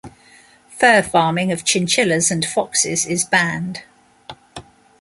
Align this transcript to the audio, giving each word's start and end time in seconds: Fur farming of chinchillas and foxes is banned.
Fur 0.67 1.03
farming 1.03 1.51
of 1.51 1.63
chinchillas 1.63 2.31
and 2.31 2.43
foxes 2.43 3.05
is 3.05 3.23
banned. 3.23 3.83